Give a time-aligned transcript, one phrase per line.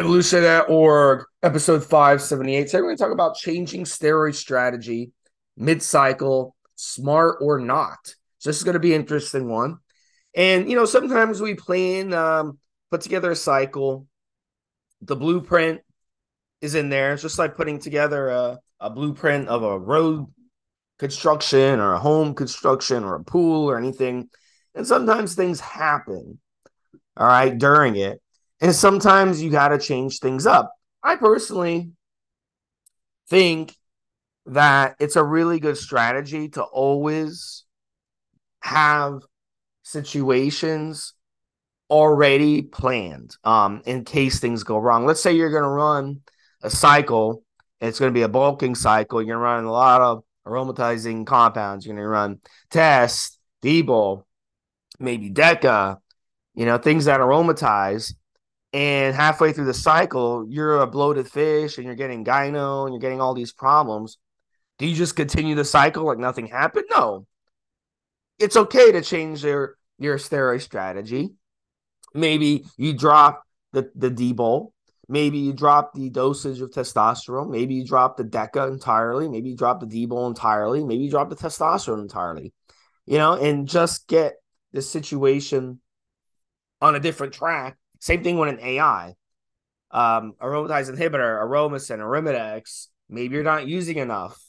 [0.00, 2.68] Evolutionary.org, episode 578.
[2.68, 5.12] Today we're going to talk about changing steroid strategy
[5.58, 7.98] mid cycle, smart or not.
[8.38, 9.76] So, this is going to be an interesting one.
[10.34, 12.58] And, you know, sometimes we plan, um,
[12.90, 14.06] put together a cycle.
[15.02, 15.82] The blueprint
[16.62, 17.12] is in there.
[17.12, 20.28] It's just like putting together a, a blueprint of a road
[20.98, 24.30] construction or a home construction or a pool or anything.
[24.74, 26.40] And sometimes things happen,
[27.18, 28.19] all right, during it.
[28.60, 30.72] And sometimes you got to change things up.
[31.02, 31.92] I personally
[33.28, 33.76] think
[34.46, 37.64] that it's a really good strategy to always
[38.62, 39.20] have
[39.82, 41.14] situations
[41.88, 45.06] already planned um, in case things go wrong.
[45.06, 46.20] Let's say you're going to run
[46.62, 47.42] a cycle,
[47.80, 49.22] it's going to be a bulking cycle.
[49.22, 51.86] You're going to run a lot of aromatizing compounds.
[51.86, 52.40] You're going to run
[52.70, 54.24] test, Dbol,
[54.98, 55.98] maybe Deca,
[56.54, 58.14] you know, things that aromatize
[58.72, 63.00] and halfway through the cycle, you're a bloated fish and you're getting gyno and you're
[63.00, 64.18] getting all these problems.
[64.78, 66.86] Do you just continue the cycle like nothing happened?
[66.90, 67.26] No.
[68.38, 71.30] It's okay to change your your steroid strategy.
[72.14, 74.72] Maybe you drop the the Dbol.
[75.08, 77.50] Maybe you drop the dosage of testosterone.
[77.50, 79.28] Maybe you drop the DECA entirely.
[79.28, 80.84] Maybe you drop the Dbol entirely.
[80.84, 82.54] Maybe you drop the testosterone entirely.
[83.06, 84.34] You know, and just get
[84.72, 85.80] the situation
[86.80, 89.14] on a different track same thing with an AI.
[89.92, 92.86] Um, aromatase inhibitor, Aromasin, Arimidex.
[93.08, 94.40] Maybe you're not using enough.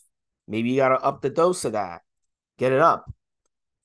[0.47, 2.01] Maybe you got to up the dose of that.
[2.57, 3.11] Get it up,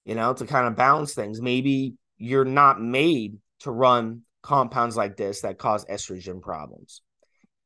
[0.04, 1.40] you know, to kind of balance things.
[1.40, 7.00] Maybe you're not made to run compounds like this that cause estrogen problems.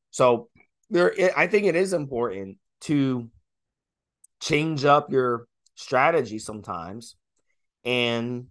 [0.09, 0.49] So
[0.89, 3.29] there, I think it is important to
[4.41, 7.15] change up your strategy sometimes
[7.83, 8.47] and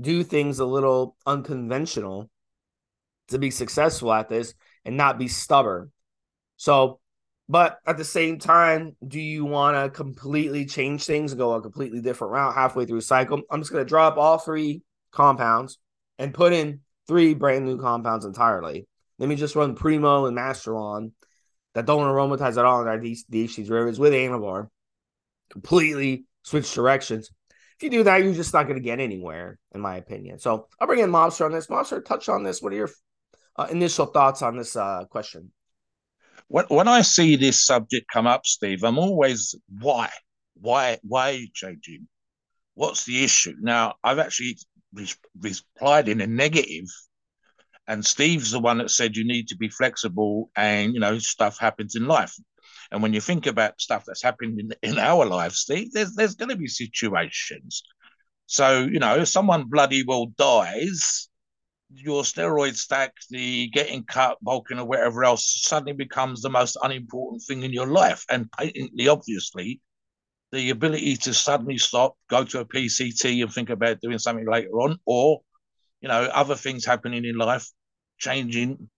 [0.00, 2.30] do things a little unconventional
[3.32, 5.90] to be successful at this and not be stubborn.
[6.56, 7.00] So,
[7.48, 11.60] but at the same time, do you want to completely change things and go a
[11.60, 13.42] completely different route halfway through a cycle?
[13.50, 15.78] I'm just going to drop all three compounds
[16.18, 18.86] and put in three brand new compounds entirely.
[19.18, 21.12] Let me just run Primo and Masteron
[21.74, 24.68] that don't aromatize at all in our DHT derivatives with Anavar.
[25.50, 27.30] Completely switch directions.
[27.76, 30.38] If you do that, you're just not going to get anywhere, in my opinion.
[30.38, 31.66] So I'll bring in Mobster on this.
[31.66, 32.62] Mobster, touch on this.
[32.62, 32.90] What are your
[33.56, 35.52] uh, initial thoughts on this uh, question?
[36.48, 40.10] When, when I see this subject come up, Steve, I'm always why,
[40.60, 42.08] why, why are you changing?
[42.74, 43.54] What's the issue?
[43.60, 44.58] Now, I've actually
[44.92, 46.86] re- replied in a negative,
[47.86, 51.58] and Steve's the one that said you need to be flexible, and you know stuff
[51.58, 52.34] happens in life.
[52.90, 56.34] And when you think about stuff that's happened in, in our lives, Steve, there's there's
[56.34, 57.82] going to be situations.
[58.46, 61.28] So you know, if someone bloody well dies,
[61.94, 67.42] your steroid stack, the getting cut, bulking, or whatever else suddenly becomes the most unimportant
[67.42, 68.24] thing in your life.
[68.30, 69.80] And patently, obviously,
[70.52, 74.72] the ability to suddenly stop, go to a PCT and think about doing something later
[74.80, 75.40] on, or,
[76.00, 77.66] you know, other things happening in life,
[78.18, 78.88] changing,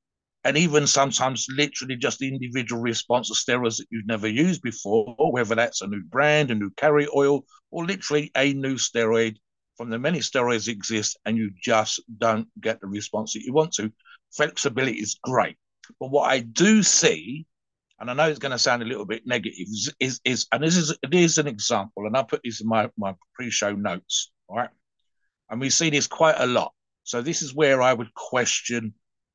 [0.44, 5.15] and even sometimes literally just the individual response to steroids that you've never used before,
[5.32, 9.37] whether that's a new brand, a new carry oil, or literally a new steroid
[9.77, 13.73] from the many steroids exist and you just don't get the response that you want
[13.75, 13.93] to.
[14.33, 15.57] Flexibility is great.
[16.01, 17.47] But what I do see,
[18.01, 20.62] and I know it's going to sound a little bit negative, is, is, is and
[20.62, 24.31] this is it is an example, and I put this in my, my pre-show notes,
[24.49, 24.71] all right?
[25.51, 26.73] And we see this quite a lot.
[27.03, 28.95] So this is where I would question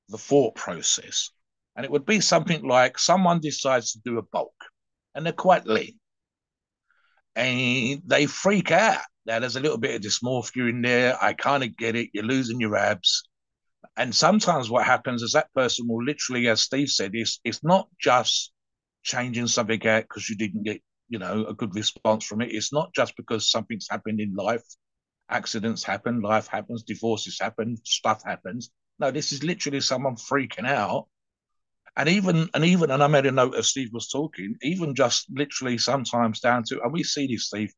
[0.10, 1.30] the thought process.
[1.76, 4.54] And it would be something like someone decides to do a bulk
[5.16, 6.00] and they're quite lean.
[7.36, 11.16] And they freak out now, there's a little bit of dysmorphia in there.
[11.24, 12.10] I kind of get it.
[12.14, 13.30] You're losing your abs.
[13.96, 17.88] And sometimes what happens is that person will literally, as Steve said, it's, it's not
[18.02, 18.52] just
[19.04, 22.52] changing something out because you didn't get, you know, a good response from it.
[22.52, 24.64] It's not just because something's happened in life.
[25.30, 28.72] Accidents happen, life happens, divorces happen, stuff happens.
[28.98, 31.06] No, this is literally someone freaking out
[31.98, 35.28] and even and even and I made a note as Steve was talking, even just
[35.30, 37.72] literally sometimes down to and we see this, Steve,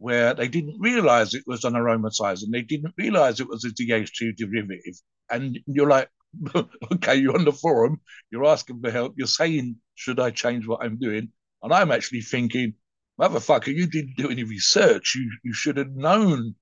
[0.00, 3.68] where they didn't realize it was an aromatizer and they didn't realize it was a
[3.68, 4.94] DHT derivative.
[5.30, 6.08] And you're like,
[6.92, 8.00] okay, you're on the forum,
[8.30, 11.28] you're asking for help, you're saying, should I change what I'm doing?
[11.62, 12.72] And I'm actually thinking,
[13.20, 15.14] motherfucker, you didn't do any research.
[15.14, 16.54] You, you should have known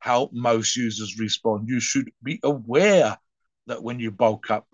[0.00, 1.68] how most users respond.
[1.68, 3.16] You should be aware
[3.68, 4.66] that when you bulk up,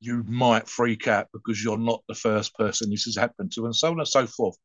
[0.00, 3.76] you might freak out because you're not the first person this has happened to, and
[3.76, 4.56] so on and so forth.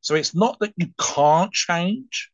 [0.00, 2.30] So it's not that you can't change,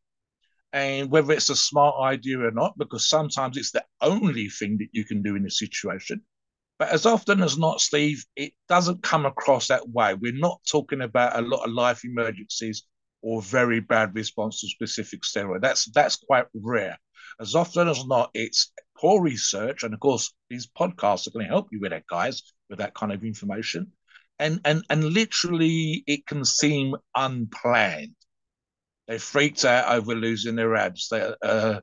[0.73, 4.89] and whether it's a smart idea or not, because sometimes it's the only thing that
[4.91, 6.21] you can do in a situation.
[6.77, 10.13] But as often as not, Steve, it doesn't come across that way.
[10.13, 12.83] We're not talking about a lot of life emergencies
[13.21, 15.61] or very bad response to specific steroid.
[15.61, 16.97] That's that's quite rare.
[17.39, 21.49] As often as not, it's poor research, and of course, these podcasts are going to
[21.51, 23.91] help you with that, guys, with that kind of information.
[24.39, 28.15] And and and literally, it can seem unplanned.
[29.09, 31.07] They freaked out over losing their abs.
[31.09, 31.81] They uh,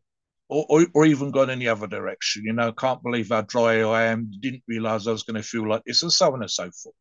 [0.48, 2.44] or, or, even gone in the other direction.
[2.44, 4.30] You know, can't believe how dry I am.
[4.38, 6.94] Didn't realize I was going to feel like this, and so on and so forth.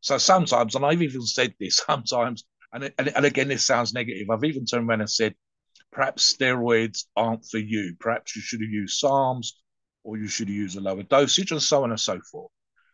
[0.00, 4.30] So sometimes, and I've even said this sometimes, and, and, and again, this sounds negative.
[4.30, 5.34] I've even turned around and said,
[5.92, 7.96] perhaps steroids aren't for you.
[8.00, 9.48] Perhaps you should have used SARMs
[10.04, 12.50] or you should have used a lower dosage, and so on and so forth.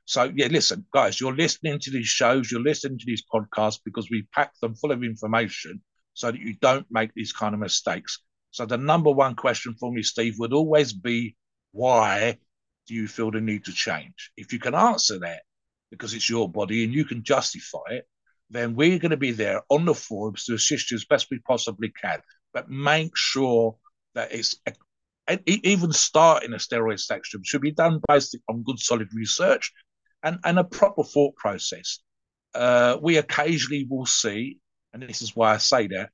[0.07, 4.11] So, yeah, listen, guys, you're listening to these shows, you're listening to these podcasts because
[4.11, 5.81] we pack them full of information
[6.15, 8.21] so that you don't make these kind of mistakes.
[8.51, 11.37] So the number one question for me, Steve, would always be
[11.73, 12.39] why
[12.87, 14.31] do you feel the need to change?
[14.37, 15.43] If you can answer that
[15.91, 18.07] because it's your body and you can justify it,
[18.51, 21.39] then we're going to be there on the forums to assist you as best we
[21.39, 22.21] possibly can.
[22.53, 23.77] But make sure
[24.15, 24.57] that it's
[25.47, 29.73] even starting a steroid section should be done based on good solid research
[30.23, 32.01] and, and a proper thought process.
[32.55, 34.59] Uh, we occasionally will see,
[34.93, 36.11] and this is why I say that,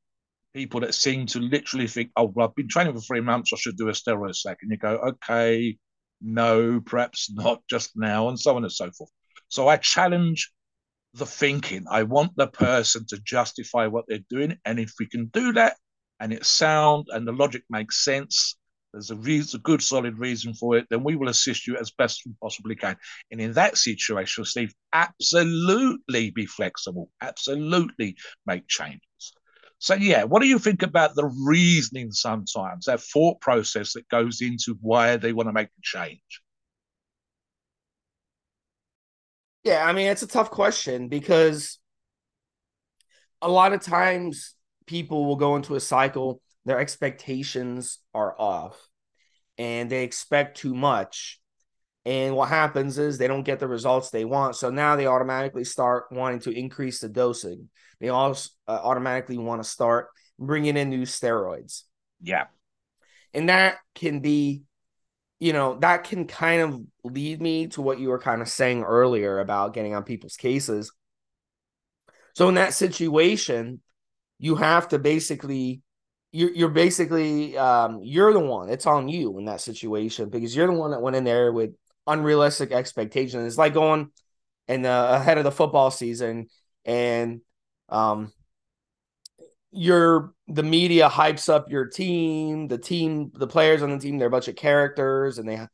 [0.54, 3.56] people that seem to literally think, oh, well, I've been training for three months, I
[3.56, 4.58] should do a steroid stack.
[4.62, 5.76] And you go, okay,
[6.20, 9.10] no, perhaps not just now, and so on and so forth.
[9.48, 10.50] So I challenge
[11.14, 11.84] the thinking.
[11.90, 14.58] I want the person to justify what they're doing.
[14.64, 15.76] And if we can do that
[16.20, 18.57] and it's sound and the logic makes sense,
[18.92, 22.22] there's a, a good solid reason for it, then we will assist you as best
[22.24, 22.96] we possibly can.
[23.30, 29.00] And in that situation, Steve, absolutely be flexible, absolutely make changes.
[29.78, 34.40] So, yeah, what do you think about the reasoning sometimes, that thought process that goes
[34.40, 36.42] into why they want to make the change?
[39.62, 41.78] Yeah, I mean, it's a tough question because
[43.40, 44.54] a lot of times
[44.86, 48.78] people will go into a cycle, their expectations are off
[49.56, 51.40] and they expect too much.
[52.04, 54.54] And what happens is they don't get the results they want.
[54.54, 57.70] So now they automatically start wanting to increase the dosing.
[58.00, 61.82] They also uh, automatically want to start bringing in new steroids.
[62.22, 62.44] Yeah.
[63.34, 64.62] And that can be,
[65.38, 68.82] you know, that can kind of lead me to what you were kind of saying
[68.82, 70.92] earlier about getting on people's cases.
[72.34, 73.80] So in that situation,
[74.38, 75.82] you have to basically
[76.32, 78.68] you're you're basically um, you're the one.
[78.68, 81.74] It's on you in that situation because you're the one that went in there with
[82.06, 83.46] unrealistic expectations.
[83.46, 84.10] It's like going
[84.68, 86.48] and ahead of the football season
[86.84, 87.40] and
[87.88, 88.32] um
[89.70, 94.28] you're the media hypes up your team, the team, the players on the team, they're
[94.28, 95.66] a bunch of characters and they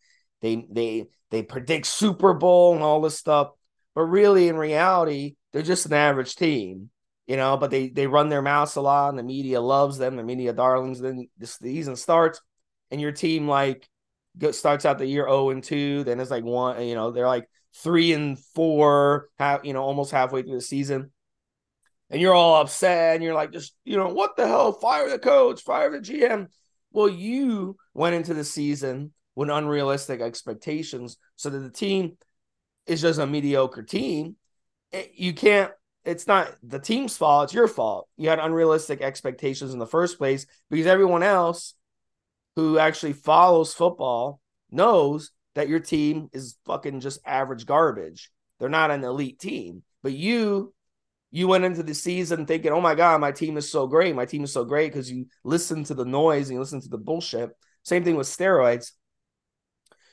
[0.43, 3.51] they they they predict Super Bowl and all this stuff.
[3.95, 6.91] But really in reality, they're just an average team,
[7.27, 10.17] you know, but they they run their mouths a lot and the media loves them,
[10.17, 11.01] the media darlings.
[11.01, 12.41] Then the season starts
[12.91, 13.89] and your team like
[14.53, 17.49] starts out the year 0 and 2, then it's like one, you know, they're like
[17.77, 21.11] 3 and 4, have you know, almost halfway through the season
[22.11, 24.73] and you're all upset and you're like, just, you know, what the hell?
[24.73, 26.49] Fire the coach, fire the GM.
[26.93, 32.17] Well, you went into the season with unrealistic expectations so that the team
[32.87, 34.37] is just a mediocre team.
[34.93, 35.73] Eh, you can't,
[36.05, 38.09] it's not the team's fault, it's your fault.
[38.17, 41.75] You had unrealistic expectations in the first place because everyone else
[42.57, 48.31] who actually follows football knows that your team is fucking just average garbage.
[48.59, 50.75] They're not an elite team, but you
[51.31, 54.15] you went into the season thinking, oh my God, my team is so great.
[54.15, 56.89] My team is so great because you listen to the noise and you listen to
[56.89, 57.51] the bullshit.
[57.83, 58.93] Same thing with steroids.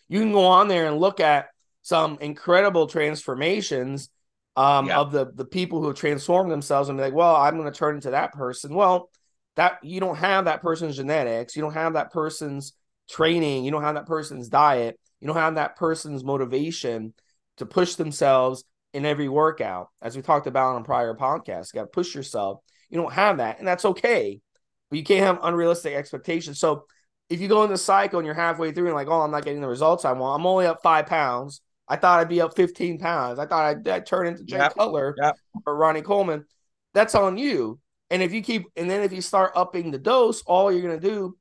[0.09, 1.49] You can go on there and look at
[1.83, 4.09] some incredible transformations
[4.55, 4.99] um, yeah.
[4.99, 7.77] of the, the people who have transformed themselves and be like, well, I'm going to
[7.77, 8.73] turn into that person.
[8.73, 9.09] Well,
[9.55, 12.73] that you don't have that person's genetics, you don't have that person's
[13.09, 17.13] training, you don't have that person's diet, you don't have that person's motivation
[17.57, 21.73] to push themselves in every workout, as we talked about on prior podcasts.
[21.73, 22.59] You got to push yourself.
[22.89, 24.41] You don't have that, and that's okay.
[24.89, 26.59] But you can't have unrealistic expectations.
[26.59, 26.85] So
[27.29, 29.45] if you go in the cycle and you're halfway through and like, oh, I'm not
[29.45, 31.61] getting the results I want, I'm only up five pounds.
[31.91, 33.37] I thought I'd be up 15 pounds.
[33.37, 34.75] I thought I'd, I'd turn into Jay yep.
[34.77, 35.35] Cutler yep.
[35.65, 36.45] or Ronnie Coleman.
[36.93, 37.81] That's on you.
[38.09, 40.97] And if you keep, and then if you start upping the dose, all you're going
[40.97, 41.37] to do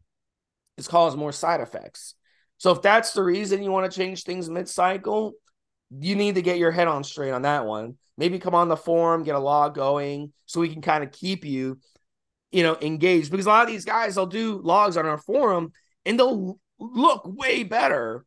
[0.76, 2.16] is cause more side effects.
[2.58, 5.34] So if that's the reason you want to change things mid cycle,
[5.96, 7.96] you need to get your head on straight on that one.
[8.18, 11.44] Maybe come on the forum, get a log going so we can kind of keep
[11.44, 11.78] you,
[12.50, 13.30] you know, engaged.
[13.30, 15.70] Because a lot of these guys, they'll do logs on our forum
[16.04, 18.26] and they'll look way better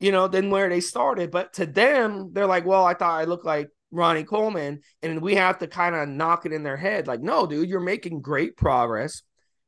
[0.00, 1.30] you know, than where they started.
[1.30, 4.80] But to them, they're like, well, I thought I looked like Ronnie Coleman.
[5.02, 7.80] And we have to kind of knock it in their head like, no, dude, you're
[7.80, 9.22] making great progress.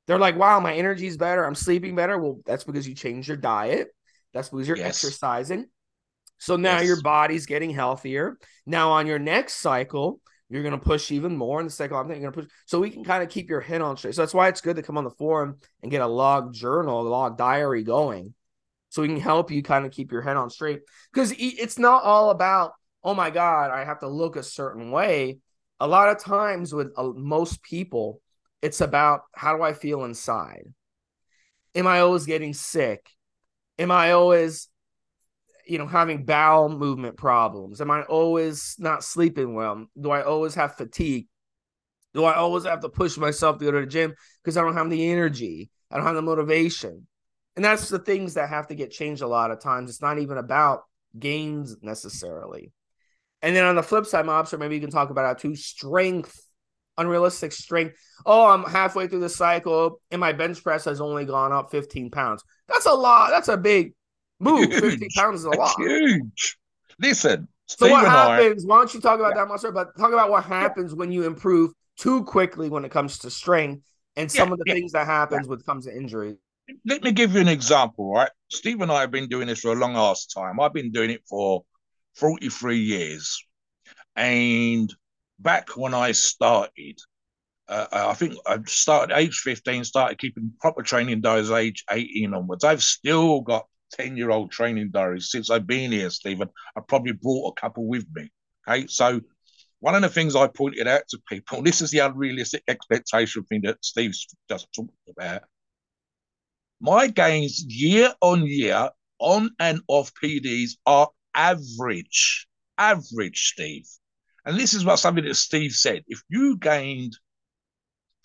[0.07, 1.45] They're like, wow, my energy's better.
[1.45, 2.19] I'm sleeping better.
[2.19, 3.89] Well, that's because you changed your diet.
[4.35, 5.05] That's because you're yes.
[5.05, 5.67] exercising.
[6.39, 6.87] So now yes.
[6.87, 8.37] your body's getting healthier.
[8.67, 11.97] Now on your next cycle, you're going to push even more in the cycle.
[11.97, 12.59] I'm thinking you're going to push.
[12.67, 14.15] So we can kind of keep your head on straight.
[14.15, 17.01] So that's why it's good to come on the forum and get a log journal,
[17.01, 18.35] a log diary going.
[18.93, 20.83] So we can help you kind of keep your head on straight.
[21.11, 22.73] Because it's not all about,
[23.03, 25.39] oh my God, I have to look a certain way.
[25.81, 28.21] A lot of times with uh, most people,
[28.61, 30.65] it's about how do I feel inside?
[31.75, 33.09] Am I always getting sick?
[33.79, 34.69] Am I always,
[35.67, 37.81] you know, having bowel movement problems?
[37.81, 39.87] Am I always not sleeping well?
[39.99, 41.29] Do I always have fatigue?
[42.13, 44.13] Do I always have to push myself to go to the gym
[44.45, 45.71] because I don't have the energy?
[45.91, 47.07] I don't have the motivation.
[47.57, 49.91] And that's the things that have to get changed a lot of times.
[49.91, 50.85] It's not even about
[51.19, 52.73] gains necessarily.
[53.43, 56.35] And then on the flip side, mobster, maybe you can talk about how to strength
[56.99, 57.97] unrealistic strength.
[58.27, 62.11] Oh, I'm halfway through the cycle and my bench press has only gone up 15
[62.11, 62.43] pounds.
[62.69, 63.31] That's a lot.
[63.31, 63.95] That's a big
[64.39, 64.71] move.
[64.71, 64.81] Huge.
[64.81, 65.75] 15 pounds is a lot.
[65.79, 66.59] Huge.
[66.99, 67.49] Listen.
[67.67, 68.67] So what happens?
[68.67, 69.45] why don't you talk about yeah.
[69.45, 69.73] that, Mobster?
[69.73, 70.99] But talk about what happens yeah.
[70.99, 73.83] when you improve too quickly when it comes to strength
[74.17, 76.37] and some yeah, of the things that happens when it comes to injury.
[76.85, 78.31] Let me give you an example, right?
[78.50, 80.61] Steve and I have been doing this for a long ass time.
[80.61, 81.64] I've been doing it for
[82.17, 83.45] 43 years.
[84.17, 84.93] And
[85.38, 86.99] back when I started,
[87.69, 92.64] uh, I think I started age 15, started keeping proper training diaries age 18 onwards.
[92.64, 96.49] I've still got 10 year old training diaries since I've been here, Stephen.
[96.76, 98.31] I probably brought a couple with me.
[98.69, 98.87] Okay.
[98.87, 99.21] So,
[99.81, 103.62] one of the things I pointed out to people, this is the unrealistic expectation thing
[103.62, 105.43] that Steve's just talked about.
[106.83, 112.49] My gains year on year on and off PDs are average.
[112.77, 113.87] Average, Steve.
[114.45, 116.03] And this is what something that Steve said.
[116.09, 117.17] If you gained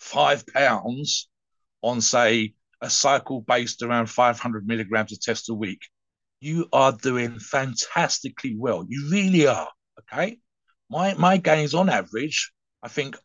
[0.00, 1.28] five pounds
[1.82, 5.82] on, say, a cycle based around 500 milligrams of test a week,
[6.40, 8.84] you are doing fantastically well.
[8.88, 9.68] You really are.
[10.00, 10.40] Okay.
[10.90, 13.16] My my gains on average, I think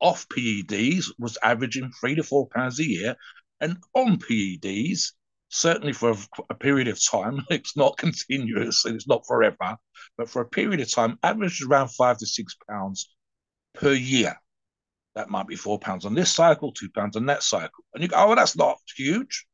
[0.00, 3.16] off PEDs was averaging three to four pounds a year.
[3.60, 5.12] And on PEDs,
[5.48, 6.14] certainly for
[6.50, 9.76] a, period of time, it's not continuous and it's not forever,
[10.16, 13.14] but for a period of time, average is around five to six pounds
[13.74, 14.36] per year.
[15.14, 17.84] That might be four pounds on this cycle, two pounds on that cycle.
[17.94, 19.46] And you go, oh, well, that's not huge.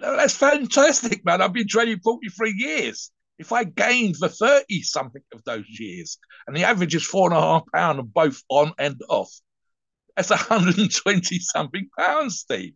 [0.00, 1.40] That's fantastic, man.
[1.40, 3.10] I've been training 43 years.
[3.38, 7.36] If I gained for 30 something of those years, and the average is four and
[7.36, 9.30] a half pound of both on and off,
[10.14, 12.74] that's 120 something pounds, Steve.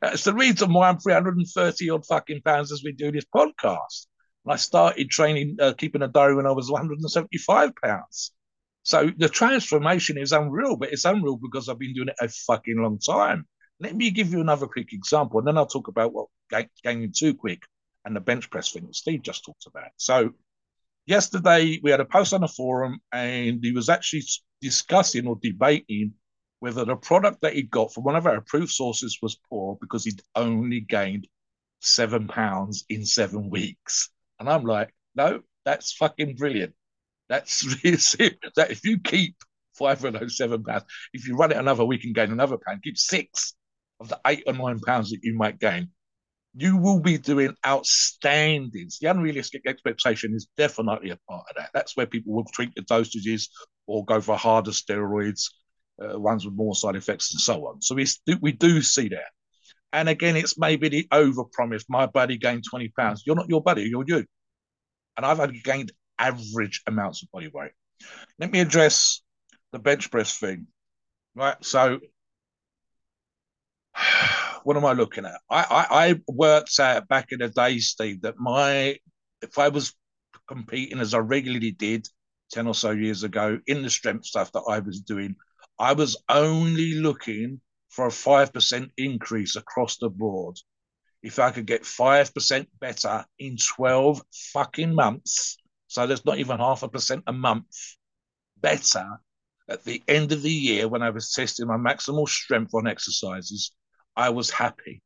[0.00, 4.06] That's the reason why I'm 330 odd fucking pounds as we do this podcast.
[4.44, 8.32] And I started training, uh, keeping a diary when I was 175 pounds.
[8.82, 12.80] So the transformation is unreal, but it's unreal because I've been doing it a fucking
[12.80, 13.46] long time.
[13.80, 16.28] Let me give you another quick example, and then I'll talk about what
[16.82, 17.62] gaining too quick
[18.04, 19.90] and the bench press thing that Steve just talked about.
[19.96, 20.30] So
[21.04, 24.22] yesterday we had a post on the forum, and he was actually
[24.60, 26.14] discussing or debating
[26.60, 30.04] whether the product that he'd got from one of our approved sources was poor because
[30.04, 31.26] he'd only gained
[31.80, 34.10] seven pounds in seven weeks.
[34.40, 36.74] And I'm like, no, that's fucking brilliant.
[37.28, 38.36] That's really serious.
[38.56, 39.36] That if you keep
[39.74, 42.82] five of those seven pounds, if you run it another week and gain another pound,
[42.82, 43.54] keep six
[44.00, 45.90] of the eight or nine pounds that you might gain,
[46.54, 48.88] you will be doing outstanding.
[49.00, 51.70] The unrealistic expectation is definitely a part of that.
[51.74, 53.48] That's where people will tweak the dosages
[53.86, 55.50] or go for harder steroids
[56.02, 57.82] uh, ones with more side effects and so on.
[57.82, 58.06] So we
[58.40, 59.30] we do see that.
[59.92, 61.84] And again, it's maybe the overpromise.
[61.88, 63.22] My buddy gained 20 pounds.
[63.24, 64.24] You're not your buddy, you're you.
[65.16, 67.72] And I've only gained average amounts of body weight.
[68.38, 69.22] Let me address
[69.72, 70.66] the bench press thing.
[71.34, 71.56] Right.
[71.64, 72.00] So
[74.64, 75.40] what am I looking at?
[75.48, 78.98] I, I, I worked out back in the day, Steve, that my
[79.42, 79.94] if I was
[80.48, 82.06] competing as I regularly did
[82.52, 85.36] 10 or so years ago in the strength stuff that I was doing,
[85.78, 90.56] I was only looking for a 5% increase across the board.
[91.22, 95.56] If I could get 5% better in 12 fucking months,
[95.88, 97.66] so there's not even half a percent a month
[98.58, 99.18] better
[99.68, 103.72] at the end of the year when I was testing my maximal strength on exercises,
[104.16, 105.02] I was happy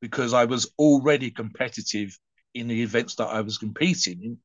[0.00, 2.16] because I was already competitive
[2.54, 4.38] in the events that I was competing in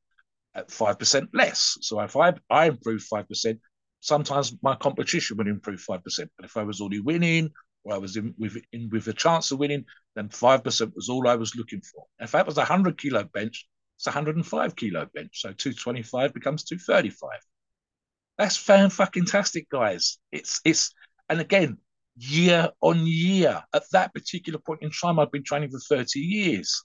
[0.54, 1.76] at 5% less.
[1.82, 3.58] So if I, I improved 5%,
[4.02, 6.28] sometimes my competition would improve 5%.
[6.36, 7.50] But if I was already winning
[7.84, 11.28] or I was in with, in with a chance of winning, then 5% was all
[11.28, 12.06] I was looking for.
[12.20, 15.40] If that was a 100 kilo bench, It's a 105 kilo bench.
[15.42, 17.40] So 225 becomes 235.
[18.38, 20.18] That's fan fucking tastic, guys.
[20.32, 20.92] It's it's
[21.28, 21.78] and again,
[22.16, 23.62] year on year.
[23.74, 26.84] At that particular point in time, I've been training for 30 years.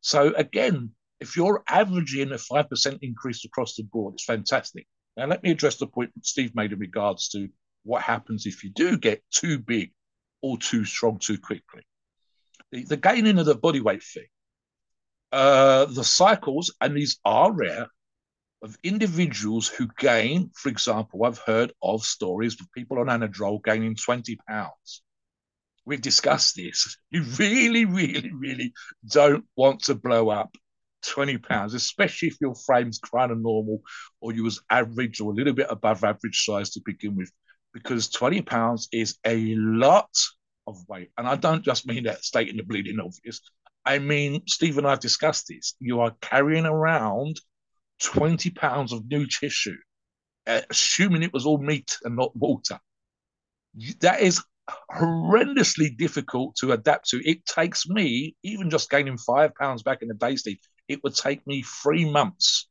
[0.00, 4.86] So again, if you're averaging a 5% increase across the board, it's fantastic.
[5.18, 7.48] Now, let me address the point Steve made in regards to
[7.82, 9.90] what happens if you do get too big
[10.42, 11.82] or too strong too quickly.
[12.70, 14.28] The, the gaining of the body weight thing,
[15.32, 17.88] uh, the cycles, and these are rare,
[18.62, 23.96] of individuals who gain, for example, I've heard of stories of people on Anadrol gaining
[23.96, 25.02] 20 pounds.
[25.84, 26.96] We've discussed this.
[27.10, 28.72] You really, really, really
[29.10, 30.56] don't want to blow up
[31.06, 33.82] 20 pounds, especially if your frame's kind of normal
[34.20, 37.30] or you was average or a little bit above average size to begin with,
[37.72, 40.10] because 20 pounds is a lot
[40.66, 41.10] of weight.
[41.16, 43.40] And I don't just mean that stating the bleeding obvious.
[43.84, 45.74] I mean, Steve and I have discussed this.
[45.80, 47.40] You are carrying around
[48.02, 49.76] 20 pounds of new tissue,
[50.46, 52.78] uh, assuming it was all meat and not water.
[54.00, 54.42] That is
[54.92, 57.28] horrendously difficult to adapt to.
[57.28, 61.14] It takes me, even just gaining five pounds back in the day, Steve, it would
[61.14, 62.68] take me three months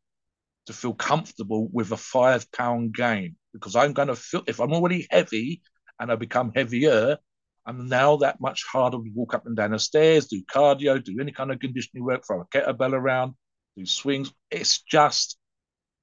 [0.66, 4.74] to feel comfortable with a five pound gain because I'm going to feel, if I'm
[4.74, 5.62] already heavy
[6.00, 7.18] and I become heavier,
[7.66, 11.20] I'm now that much harder to walk up and down the stairs, do cardio, do
[11.20, 13.34] any kind of conditioning work, throw a kettlebell around,
[13.76, 14.32] do swings.
[14.50, 15.38] It's just,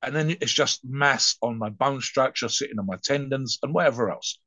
[0.02, 4.10] and then it's just mass on my bone structure, sitting on my tendons, and whatever
[4.10, 4.38] else.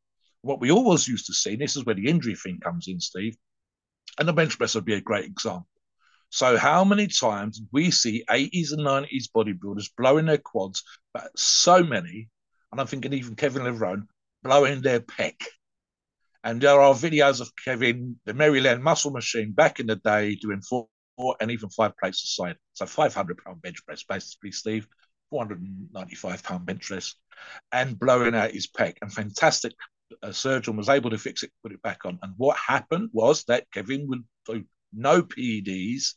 [0.41, 2.99] What we always used to see, and this is where the injury thing comes in,
[2.99, 3.35] Steve,
[4.19, 5.67] and the bench press would be a great example.
[6.29, 11.83] So, how many times we see 80s and 90s bodybuilders blowing their quads, but so
[11.83, 12.29] many,
[12.71, 14.07] and I'm thinking even Kevin Levrone,
[14.43, 15.35] blowing their pec.
[16.43, 20.61] And there are videos of Kevin, the Maryland muscle machine back in the day, doing
[20.61, 20.87] four
[21.39, 22.57] and even five plates a side.
[22.73, 24.87] So 500 pound bench press, basically, Steve,
[25.29, 27.15] 495 pound bench press,
[27.71, 28.95] and blowing out his pec.
[29.01, 29.73] And fantastic
[30.21, 32.19] uh, surgeon was able to fix it, put it back on.
[32.21, 36.15] And what happened was that Kevin would do no PEDs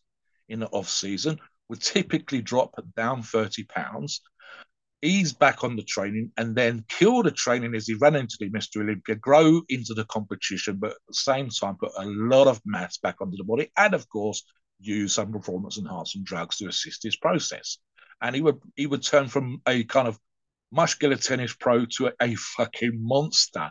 [0.48, 4.20] in the off season, would typically drop down 30 pounds,
[5.02, 8.50] ease back on the training, and then kill the training as he ran into the
[8.50, 8.83] Mr.
[8.83, 12.98] Olympia, grow into the competition, but at the same time put a lot of mass
[12.98, 14.42] back onto the body, and of course
[14.80, 17.78] use some performance enhancing drugs to assist his process.
[18.20, 20.18] And he would he would turn from a kind of
[20.72, 23.70] muscular tennis pro to a, a fucking monster.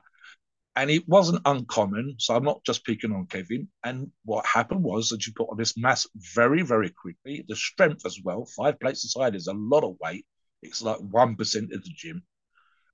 [0.76, 2.16] And it wasn't uncommon.
[2.20, 3.68] So I'm not just picking on Kevin.
[3.84, 7.44] And what happened was that you put on this mass very, very quickly.
[7.48, 8.46] The strength as well.
[8.46, 10.26] Five plates aside is a lot of weight.
[10.62, 12.24] It's like 1% of the gym.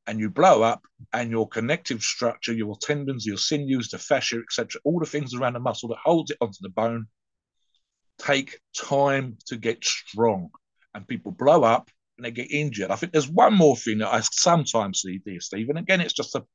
[0.07, 0.83] And you blow up,
[1.13, 5.53] and your connective structure, your tendons, your sinews, the fascia, etc., all the things around
[5.53, 7.07] the muscle that holds it onto the bone
[8.17, 10.49] take time to get strong
[10.93, 12.91] and people blow up and they get injured.
[12.91, 15.77] I think there's one more thing that I sometimes see, dear Stephen.
[15.77, 16.45] Again, it's just a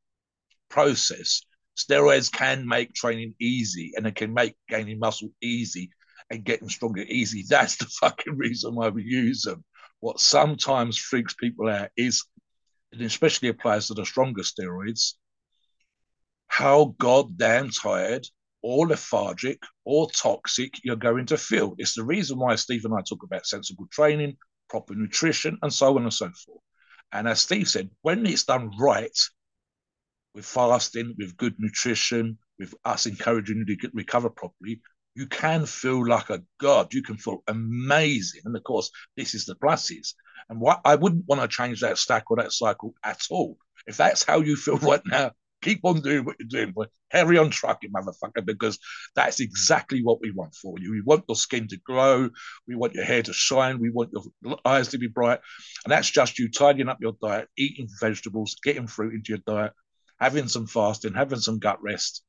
[0.71, 1.43] process.
[1.77, 5.91] Steroids can make training easy and it can make gaining muscle easy
[6.31, 7.45] and getting stronger easy.
[7.49, 9.65] That's the fucking reason why we use them.
[10.01, 12.25] What sometimes freaks people out is,
[12.93, 15.15] and especially applies to the stronger steroids,
[16.47, 18.27] how goddamn tired
[18.63, 21.75] or lethargic or toxic you're going to feel.
[21.79, 24.37] It's the reason why Steve and I talk about sensible training,
[24.69, 26.63] proper nutrition, and so on and so forth.
[27.13, 29.17] And as Steve said, when it's done right,
[30.35, 34.81] with fasting, with good nutrition, with us encouraging you to recover properly,
[35.15, 36.95] you can feel like a god.
[36.95, 38.43] You can feel amazing.
[38.45, 40.15] And of course, this is the pluses.
[40.49, 43.57] And what I wouldn't want to change that stack or that cycle at all.
[43.87, 46.75] If that's how you feel right now, keep on doing what you're doing.
[47.13, 48.79] Carry on trucking, motherfucker, because
[49.17, 50.93] that's exactly what we want for you.
[50.93, 52.31] We want your skin to glow.
[52.69, 53.81] We want your hair to shine.
[53.81, 55.41] We want your eyes to be bright.
[55.85, 59.73] And that's just you tidying up your diet, eating vegetables, getting fruit into your diet,
[60.21, 62.23] having some fasting, having some gut rest,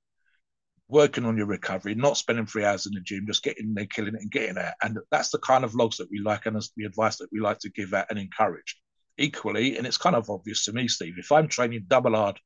[0.88, 4.16] working on your recovery, not spending three hours in the gym, just getting there, killing
[4.16, 4.74] it, and getting there.
[4.82, 7.60] And that's the kind of logs that we like and the advice that we like
[7.60, 8.78] to give out and encourage.
[9.18, 12.40] Equally, and it's kind of obvious to me, Steve, if I'm training double hard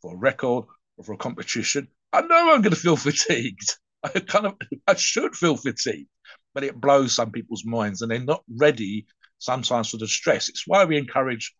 [0.00, 0.64] for a record
[0.96, 3.76] or for a competition, I know I'm going to feel fatigued.
[4.02, 4.54] I kind of
[4.86, 6.08] I should feel fatigued,
[6.54, 9.06] but it blows some people's minds and they're not ready
[9.38, 10.48] sometimes for the stress.
[10.48, 11.54] It's why we encourage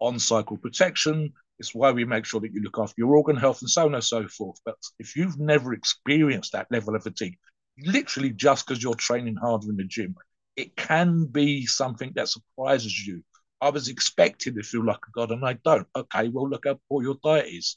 [0.00, 1.32] on cycle protection.
[1.62, 3.94] It's why we make sure that you look after your organ health and so on
[3.94, 4.58] and so forth.
[4.64, 7.38] But if you've never experienced that level of fatigue,
[7.78, 10.16] literally just because you're training harder in the gym,
[10.56, 13.22] it can be something that surprises you
[13.62, 15.86] I was expecting to feel like a god, and I don't.
[15.94, 17.76] Okay, well, look how poor your diet is.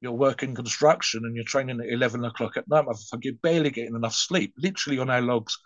[0.00, 2.84] You're working construction and you're training at 11 o'clock at night.
[3.22, 4.54] You're barely getting enough sleep.
[4.56, 5.58] Literally on our logs,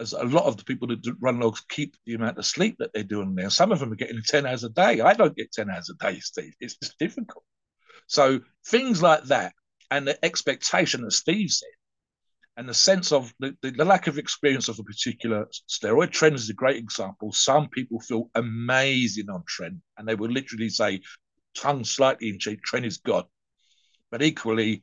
[0.00, 2.92] as a lot of the people that run logs keep the amount of sleep that
[2.92, 3.50] they're doing there.
[3.50, 5.00] Some of them are getting 10 hours a day.
[5.00, 6.54] I don't get 10 hours a day, Steve.
[6.60, 7.44] It's just difficult.
[8.06, 9.52] So things like that
[9.90, 11.68] and the expectation that Steve said
[12.56, 16.10] and the sense of the, the, the, lack of experience of a particular steroid.
[16.10, 17.32] Tren is a great example.
[17.32, 21.00] Some people feel amazing on tren and they will literally say,
[21.54, 23.26] tongue slightly in cheek, tren is God.
[24.10, 24.82] But equally,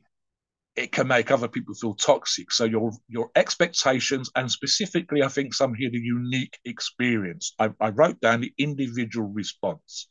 [0.76, 2.52] it can make other people feel toxic.
[2.52, 7.54] So your your expectations and specifically, I think some here the unique experience.
[7.58, 10.08] I, I wrote down the individual response.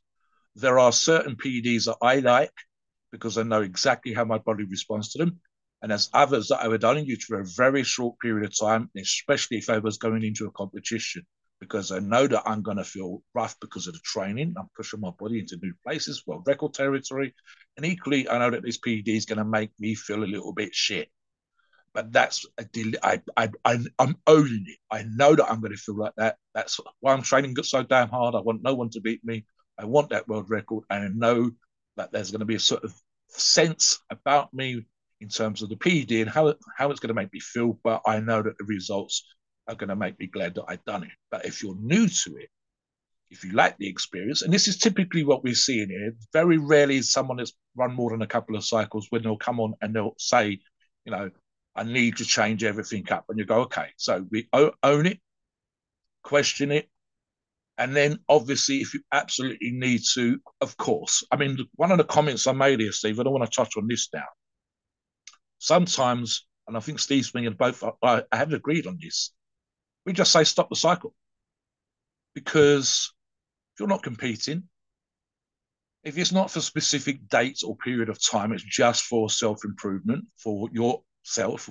[0.55, 2.53] There are certain PDs that I like
[3.11, 5.39] because I know exactly how my body responds to them.
[5.81, 8.89] And there's others that I would only use for a very short period of time,
[8.97, 11.25] especially if I was going into a competition
[11.59, 14.55] because I know that I'm going to feel rough because of the training.
[14.57, 17.33] I'm pushing my body into new places, well, record territory.
[17.77, 20.53] And equally, I know that this PED is going to make me feel a little
[20.53, 21.09] bit shit.
[21.93, 24.77] But that's a del- I, I, I, I'm owning it.
[24.91, 26.37] I know that I'm going to feel like that.
[26.53, 28.35] That's why I'm training so damn hard.
[28.35, 29.45] I want no one to beat me.
[29.79, 30.83] I want that world record.
[30.89, 31.51] And I know
[31.95, 32.93] that there's going to be a sort of
[33.29, 34.85] sense about me
[35.21, 37.79] in terms of the PED and how, how it's going to make me feel.
[37.81, 39.23] But I know that the results
[39.67, 41.11] are going to make me glad that I've done it.
[41.31, 42.49] But if you're new to it,
[43.31, 46.97] if you like the experience, and this is typically what we're seeing here, very rarely
[46.97, 49.95] is someone that's run more than a couple of cycles when they'll come on and
[49.95, 50.59] they'll say,
[51.05, 51.29] you know,
[51.75, 53.25] I need to change everything up.
[53.29, 55.19] And you go, okay, so we own it,
[56.23, 56.89] question it.
[57.77, 61.25] And then obviously, if you absolutely need to, of course.
[61.29, 63.75] I mean, one of the comments I made here, Steve, I don't want to touch
[63.75, 64.23] on this now.
[65.57, 69.31] Sometimes, and I think Steve's me and both, I, I have agreed on this
[70.05, 71.13] we just say stop the cycle.
[72.33, 73.11] Because
[73.73, 74.63] if you're not competing,
[76.03, 80.25] if it's not for specific dates or period of time, it's just for self improvement
[80.37, 81.69] for yourself,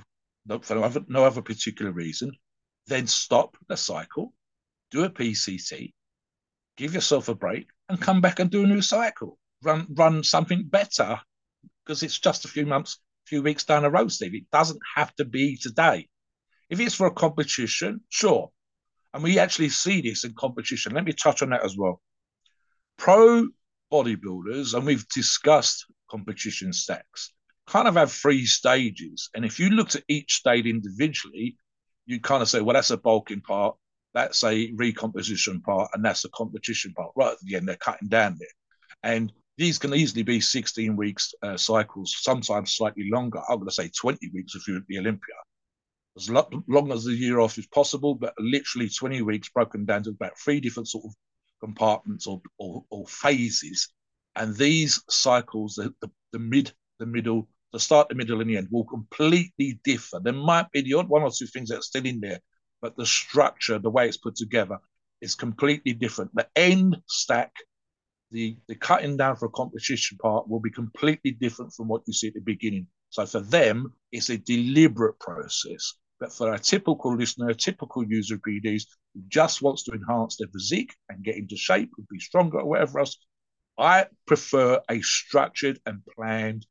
[0.62, 2.32] for no other, no other particular reason,
[2.86, 4.32] then stop the cycle,
[4.90, 5.92] do a PCT,
[6.76, 9.38] give yourself a break, and come back and do a new cycle.
[9.62, 11.20] Run run something better
[11.84, 14.34] because it's just a few months, few weeks down the road, Steve.
[14.34, 16.08] It doesn't have to be today.
[16.70, 18.50] If it's for a competition, sure.
[19.12, 20.92] And we actually see this in competition.
[20.92, 22.00] Let me touch on that as well.
[22.96, 23.48] Pro
[23.92, 27.32] bodybuilders, and we've discussed competition stacks,
[27.66, 29.30] kind of have three stages.
[29.34, 31.56] And if you looked at each stage individually,
[32.06, 33.76] you kind of say, well, that's a bulking part,
[34.14, 37.12] that's a recomposition part, and that's a competition part.
[37.16, 38.48] Right at the end, they're cutting down there.
[39.02, 43.40] And these can easily be 16 weeks uh, cycles, sometimes slightly longer.
[43.48, 45.34] I'm going to say 20 weeks if you're at the Olympia
[46.16, 50.10] as long as the year off is possible, but literally 20 weeks broken down to
[50.10, 51.14] about three different sort of
[51.60, 53.88] compartments or, or, or phases.
[54.36, 58.56] And these cycles, the, the, the, mid, the middle, the start, the middle, and the
[58.56, 60.20] end will completely differ.
[60.22, 62.40] There might be the odd one or two things that are still in there,
[62.80, 64.78] but the structure, the way it's put together,
[65.20, 66.30] is completely different.
[66.34, 67.52] The end stack,
[68.30, 72.12] the, the cutting down for a competition part will be completely different from what you
[72.12, 72.86] see at the beginning.
[73.10, 75.94] So for them, it's a deliberate process.
[76.20, 80.36] But for a typical listener, a typical user of PEDs who just wants to enhance
[80.36, 83.18] their physique and get into shape and be stronger or whatever else,
[83.78, 86.66] I prefer a structured and planned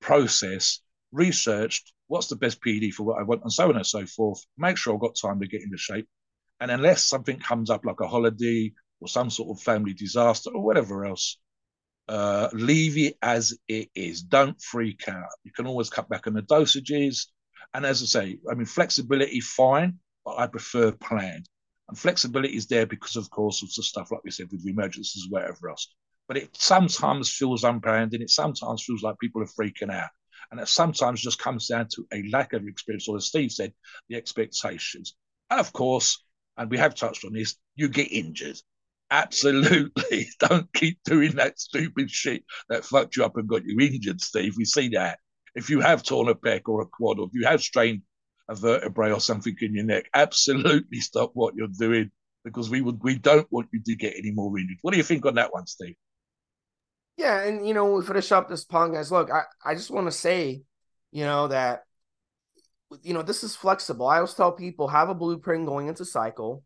[0.00, 0.80] process,
[1.12, 4.44] researched what's the best PD for what I want, and so on and so forth.
[4.58, 6.06] Make sure I've got time to get into shape.
[6.60, 10.62] And unless something comes up like a holiday or some sort of family disaster or
[10.62, 11.38] whatever else,
[12.08, 14.22] uh, leave it as it is.
[14.22, 15.30] Don't freak out.
[15.44, 17.26] You can always cut back on the dosages.
[17.74, 21.48] And as I say, I mean, flexibility, fine, but I prefer planned.
[21.88, 25.26] And flexibility is there because, of course, of the stuff like we said with emergencies,
[25.28, 25.92] whatever else.
[26.28, 30.10] But it sometimes feels unplanned and it sometimes feels like people are freaking out.
[30.50, 33.72] And it sometimes just comes down to a lack of experience, or as Steve said,
[34.08, 35.14] the expectations.
[35.50, 36.22] And of course,
[36.56, 38.58] and we have touched on this, you get injured.
[39.10, 40.28] Absolutely.
[40.38, 44.54] Don't keep doing that stupid shit that fucked you up and got you injured, Steve.
[44.56, 45.18] We see that
[45.54, 48.02] if you have torn a pec or a quad, or if you have strained
[48.48, 52.10] a vertebrae or something in your neck, absolutely stop what you're doing
[52.44, 54.78] because we would we don't want you to get any more injured.
[54.82, 55.94] What do you think on that one, Steve?
[57.16, 59.10] Yeah, and you know, we finish up this podcast.
[59.10, 60.62] Look, I, I just want to say,
[61.10, 61.82] you know, that
[63.02, 64.06] you know, this is flexible.
[64.06, 66.62] I always tell people have a blueprint going into cycle,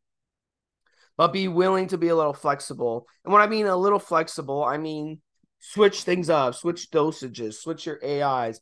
[1.16, 3.06] but be willing to be a little flexible.
[3.24, 5.20] And when I mean a little flexible, I mean
[5.66, 8.60] switch things up, switch dosages, switch your AIs,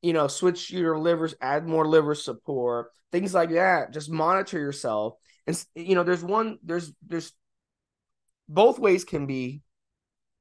[0.00, 3.92] you know, switch your livers, add more liver support, things like that.
[3.92, 5.14] Just monitor yourself.
[5.46, 7.32] And you know, there's one, there's there's
[8.48, 9.60] both ways can be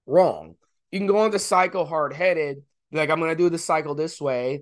[0.06, 0.56] wrong.
[0.92, 4.22] You can go on the cycle hard headed, like I'm gonna do the cycle this
[4.22, 4.62] way,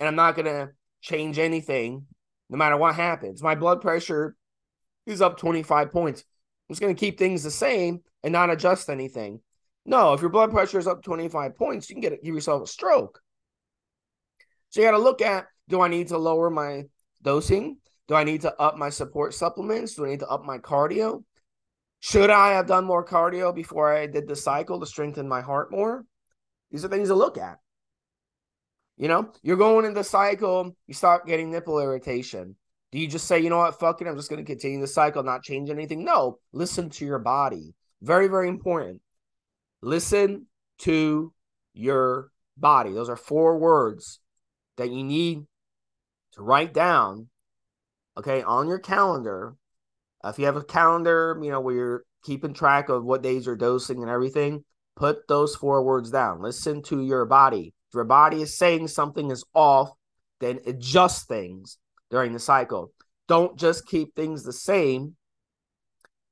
[0.00, 0.70] and I'm not gonna
[1.02, 2.06] change anything
[2.48, 3.42] no matter what happens.
[3.42, 4.36] My blood pressure
[5.04, 6.24] is up 25 points.
[6.68, 9.40] I'm just to keep things the same and not adjust anything.
[9.84, 12.66] No, if your blood pressure is up 25 points, you can get give yourself a
[12.66, 13.20] stroke.
[14.70, 16.84] So you got to look at do I need to lower my
[17.22, 17.78] dosing?
[18.06, 19.94] Do I need to up my support supplements?
[19.94, 21.24] Do I need to up my cardio?
[22.00, 25.70] Should I have done more cardio before I did the cycle to strengthen my heart
[25.70, 26.04] more?
[26.70, 27.58] These are things to look at.
[28.96, 32.56] You know, you're going in the cycle, you start getting nipple irritation.
[32.90, 34.86] Do you just say, you know what, fuck it, I'm just going to continue the
[34.86, 36.04] cycle, not change anything?
[36.04, 37.74] No, listen to your body.
[38.00, 39.00] Very, very important.
[39.82, 40.46] Listen
[40.78, 41.32] to
[41.74, 42.92] your body.
[42.92, 44.20] Those are four words
[44.76, 45.44] that you need
[46.32, 47.28] to write down,
[48.16, 49.54] okay, on your calendar.
[50.24, 53.56] If you have a calendar, you know, where you're keeping track of what days you're
[53.56, 54.64] dosing and everything,
[54.96, 56.42] put those four words down.
[56.42, 57.72] Listen to your body.
[57.88, 59.90] If your body is saying something is off,
[60.40, 61.78] then adjust things
[62.10, 62.92] during the cycle.
[63.28, 65.16] Don't just keep things the same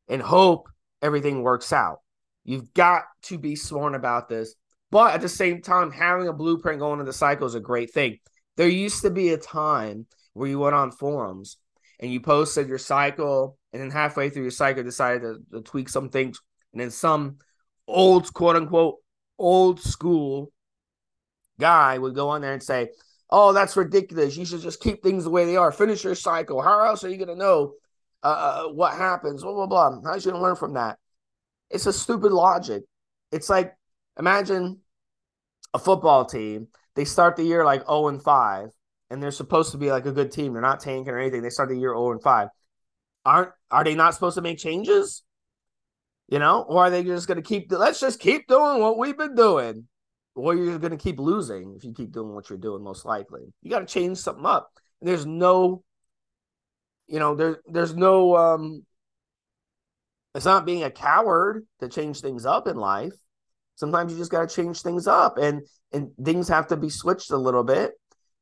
[0.08, 0.68] and hope
[1.02, 1.98] everything works out.
[2.46, 4.54] You've got to be sworn about this.
[4.92, 7.92] But at the same time, having a blueprint going into the cycle is a great
[7.92, 8.18] thing.
[8.56, 11.56] There used to be a time where you went on forums
[11.98, 15.88] and you posted your cycle, and then halfway through your cycle, decided to, to tweak
[15.88, 16.40] some things,
[16.72, 17.38] and then some
[17.88, 18.96] old quote unquote
[19.38, 20.52] old school
[21.58, 22.90] guy would go on there and say,
[23.28, 24.36] Oh, that's ridiculous.
[24.36, 25.72] You should just keep things the way they are.
[25.72, 26.62] Finish your cycle.
[26.62, 27.72] How else are you going to know
[28.22, 28.26] uh,
[28.66, 29.42] uh, what happens?
[29.42, 30.00] Blah, blah, blah.
[30.04, 30.98] How are you going to learn from that?
[31.70, 32.84] It's a stupid logic.
[33.32, 33.74] It's like
[34.18, 34.80] imagine
[35.74, 36.68] a football team.
[36.94, 38.70] They start the year like 0 and 5,
[39.10, 40.52] and they're supposed to be like a good team.
[40.52, 41.42] They're not tanking or anything.
[41.42, 42.48] They start the year 0 and 5.
[43.24, 45.22] Aren't are they not supposed to make changes?
[46.28, 47.70] You know, or are they just going to keep?
[47.70, 49.86] Let's just keep doing what we've been doing
[50.36, 53.40] or you're going to keep losing if you keep doing what you're doing most likely
[53.62, 55.82] you got to change something up and there's no
[57.08, 58.84] you know there, there's no um
[60.36, 63.14] it's not being a coward to change things up in life
[63.74, 67.30] sometimes you just got to change things up and and things have to be switched
[67.30, 67.92] a little bit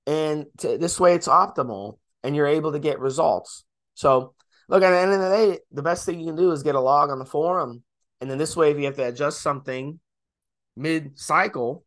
[0.07, 4.35] and to, this way it's optimal and you're able to get results so
[4.69, 6.75] look at the end of the day the best thing you can do is get
[6.75, 7.83] a log on the forum
[8.21, 9.99] and then this way if you have to adjust something
[10.77, 11.85] mid cycle,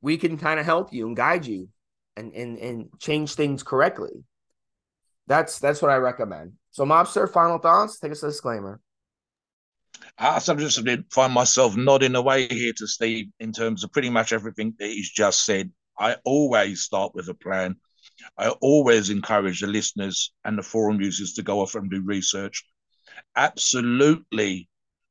[0.00, 1.68] we can kind of help you and guide you
[2.16, 4.24] and, and and change things correctly.
[5.26, 6.54] That's that's what I recommend.
[6.70, 7.98] So, Mobster, final thoughts.
[7.98, 8.80] Take us a disclaimer.
[10.18, 10.80] I just
[11.12, 15.10] find myself nodding away here to Steve in terms of pretty much everything that he's
[15.10, 15.70] just said.
[15.98, 17.76] I always start with a plan.
[18.36, 22.64] I always encourage the listeners and the forum users to go off and do research.
[23.36, 24.68] Absolutely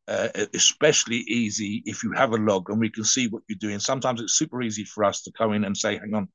[0.07, 3.79] uh, especially easy if you have a log and we can see what you're doing.
[3.79, 6.29] Sometimes it's super easy for us to come in and say, hang on,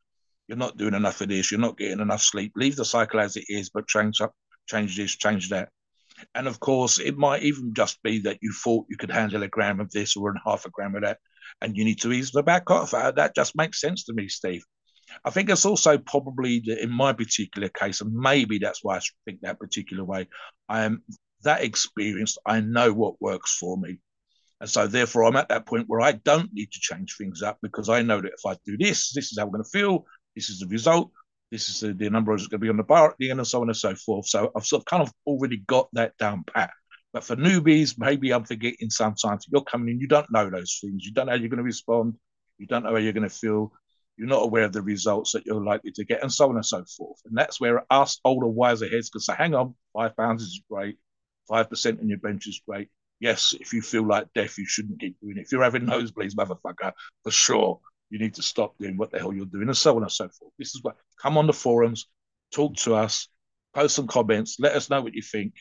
[0.46, 2.52] you're not doing enough of this, you're not getting enough sleep.
[2.54, 4.34] Leave the cycle as it is, but change up,
[4.68, 5.70] change this, change that.
[6.34, 9.48] And of course, it might even just be that you thought you could handle a
[9.48, 11.18] gram of this or half a gram of that,
[11.60, 12.94] and you need to ease the back off.
[12.94, 14.64] Uh, that just makes sense to me, Steve.
[15.24, 19.00] I think it's also probably that in my particular case, and maybe that's why I
[19.24, 20.28] think that particular way.
[20.68, 21.02] I am
[21.42, 22.38] that experienced.
[22.46, 23.98] I know what works for me.
[24.60, 27.58] And so, therefore, I'm at that point where I don't need to change things up
[27.62, 30.06] because I know that if I do this, this is how I'm going to feel.
[30.36, 31.10] This is the result.
[31.52, 33.38] This is the, the number that's going to be on the bar at the end,
[33.38, 34.26] and so on and so forth.
[34.26, 36.70] So, I've sort of kind of already got that down pat.
[37.12, 41.04] But for newbies, maybe I'm forgetting sometimes you're coming in, you don't know those things.
[41.04, 42.14] You don't know how you're going to respond.
[42.58, 43.72] You don't know how you're going to feel.
[44.16, 46.66] You're not aware of the results that you're likely to get, and so on and
[46.66, 47.20] so forth.
[47.26, 50.96] And that's where us older, wiser heads can say, hang on, five pounds is great
[51.50, 52.88] 5% in your bench is great.
[53.20, 55.42] Yes, if you feel like death, you shouldn't keep doing it.
[55.42, 57.80] If you're having nosebleeds, motherfucker, for sure,
[58.12, 60.28] you need to stop doing what the hell you're doing, and so on and so
[60.28, 60.52] forth.
[60.58, 62.08] This is what come on the forums,
[62.52, 63.28] talk to us,
[63.74, 65.54] post some comments, let us know what you think.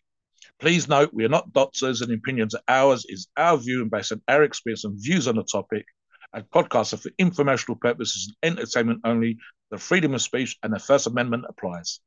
[0.59, 4.11] Please note we are not doctors and opinions are ours is our view and based
[4.11, 5.85] on our experience and views on the topic.
[6.33, 9.37] And podcasts are for informational purposes and entertainment only.
[9.69, 11.99] The freedom of speech and the First Amendment applies.